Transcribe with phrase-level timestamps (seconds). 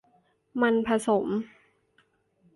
[0.61, 1.27] มันผสม